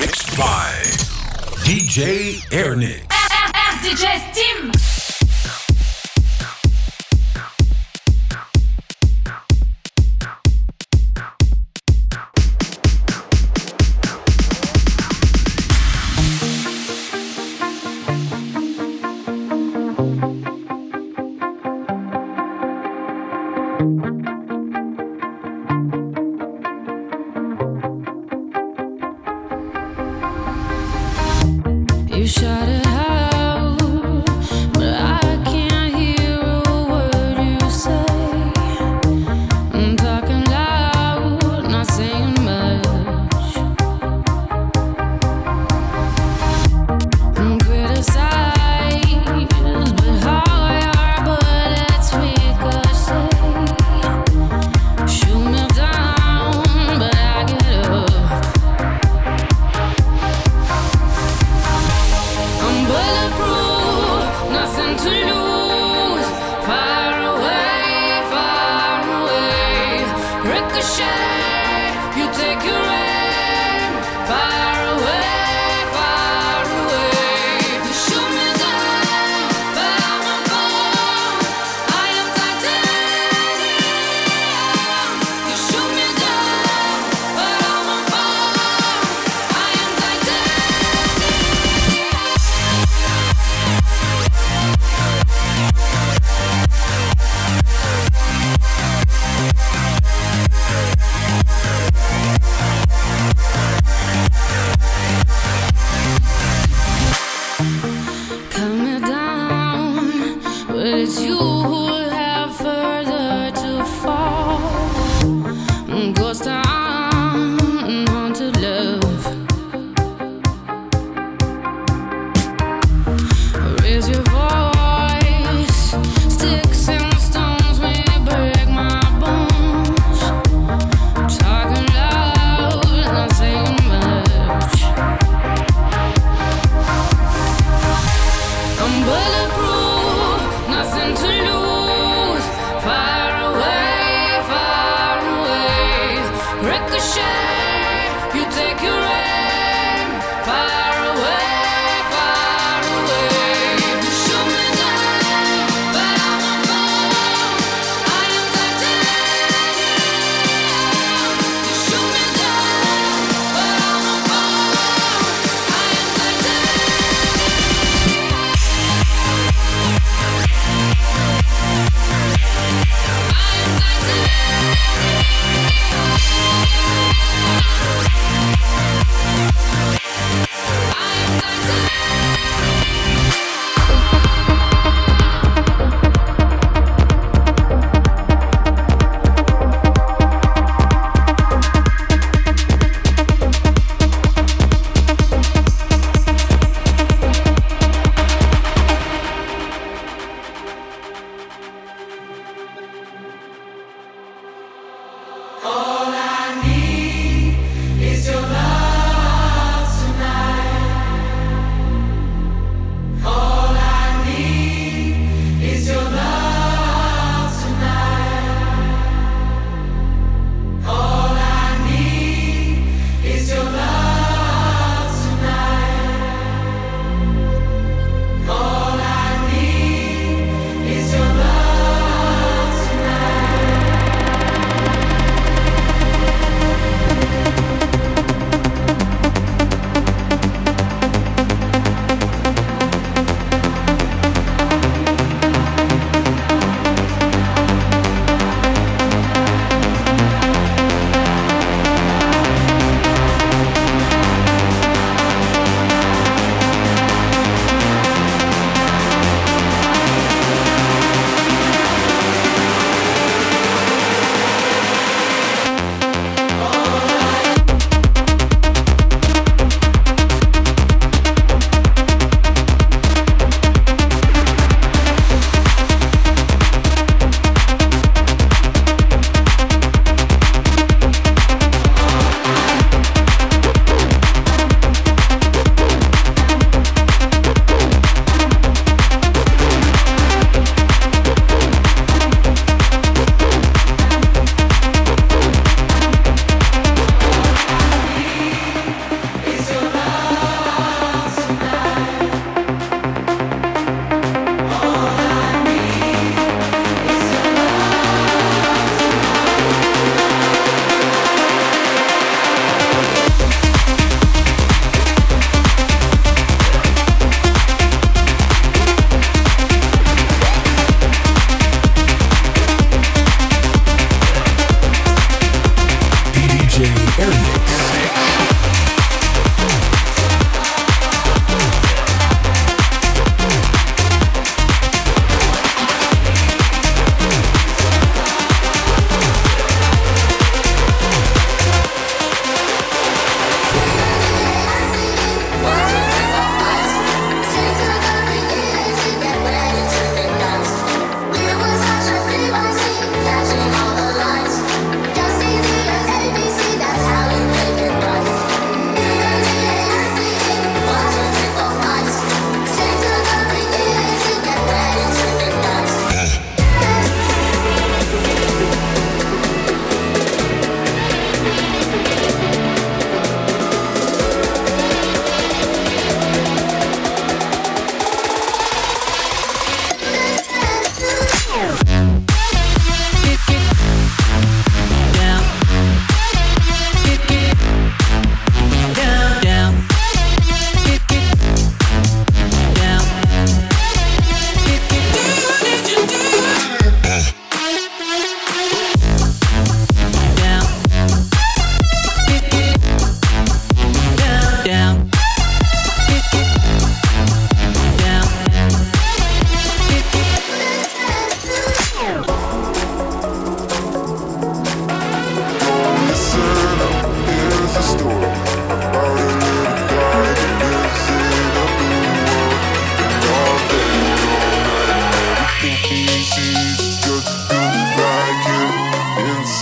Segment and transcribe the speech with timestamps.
[0.00, 0.72] Mixed by
[1.66, 3.06] DJ Airnick.
[3.82, 4.89] DJ Steam.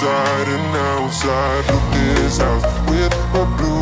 [0.00, 3.77] inside and outside of this house with a blue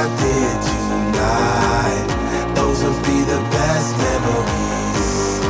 [0.00, 2.06] I did tonight.
[2.54, 5.40] Those will be the best memories.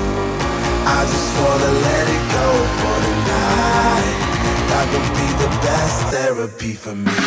[0.86, 4.16] I just wanna let it go for tonight.
[4.70, 7.20] That would be the best therapy for me.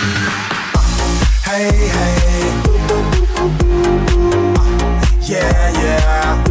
[1.46, 2.42] Hey, hey.
[5.22, 6.44] Yeah, yeah.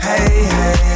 [0.00, 0.95] Hey, hey.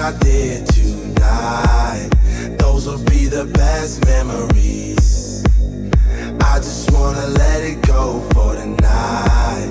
[0.00, 2.08] I did tonight.
[2.58, 5.44] Those will be the best memories.
[6.40, 9.70] I just wanna let it go for the night.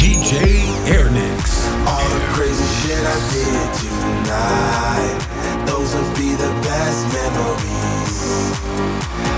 [0.00, 1.68] DJ Airnix.
[1.86, 5.18] All the crazy shit I did tonight.
[5.66, 8.16] Those will be the best memories.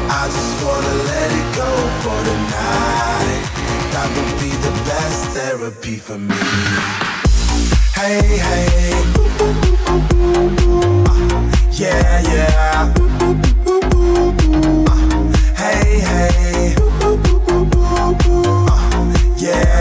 [0.09, 1.73] I just wanna let it go
[2.03, 3.43] for the night.
[3.91, 7.26] That would be the best therapy for me.
[7.97, 8.93] Hey, hey.
[9.41, 9.57] Uh,
[11.73, 12.93] yeah, yeah.
[13.19, 13.33] Uh,
[15.57, 16.75] hey, hey.
[17.01, 18.05] Uh,
[19.39, 19.76] yeah.